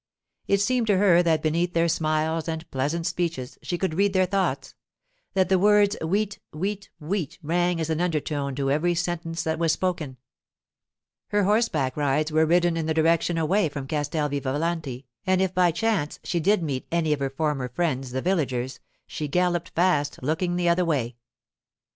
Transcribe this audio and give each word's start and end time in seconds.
It 0.47 0.59
seemed 0.59 0.87
to 0.87 0.97
her 0.97 1.21
that 1.21 1.43
beneath 1.43 1.73
their 1.73 1.87
smiles 1.87 2.47
and 2.47 2.67
pleasant 2.71 3.05
speeches 3.05 3.59
she 3.61 3.77
could 3.77 3.93
read 3.93 4.13
their 4.13 4.25
thoughts; 4.25 4.73
that 5.35 5.47
the 5.47 5.59
words 5.59 5.95
'wheat, 6.01 6.39
wheat, 6.51 6.89
wheat' 6.99 7.37
rang 7.43 7.79
as 7.79 7.91
an 7.91 8.01
undertone 8.01 8.55
to 8.55 8.71
every 8.71 8.95
sentence 8.95 9.43
that 9.43 9.59
was 9.59 9.73
spoken. 9.73 10.17
Her 11.27 11.43
horseback 11.43 11.95
rides 11.95 12.31
were 12.31 12.47
ridden 12.47 12.77
in 12.77 12.87
the 12.87 12.95
direction 12.95 13.37
away 13.37 13.69
from 13.69 13.85
Castel 13.85 14.27
Vivalanti, 14.27 15.05
and 15.27 15.39
if, 15.39 15.53
by 15.53 15.69
chance, 15.69 16.19
she 16.23 16.39
did 16.39 16.63
meet 16.63 16.87
any 16.91 17.13
of 17.13 17.19
her 17.19 17.29
former 17.29 17.69
friends 17.69 18.09
the 18.09 18.23
villagers, 18.23 18.79
she 19.05 19.27
galloped 19.27 19.75
past, 19.75 20.17
looking 20.23 20.55
the 20.55 20.67
other 20.67 20.83
way. 20.83 21.15